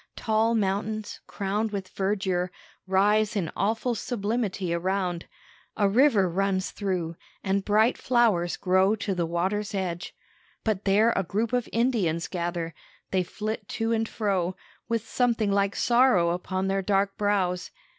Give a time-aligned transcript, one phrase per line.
[0.15, 2.49] Tall mountains, crowned with verdure,
[2.87, 5.27] rise in awful sublimity around;
[5.77, 10.15] a river runs through, and bright flowers grow to the water's edge.
[10.63, 12.73] But there a group of Indians gather.
[13.11, 14.55] They flit to and fro,
[14.89, 17.69] with something like sorrow upon their dark brows.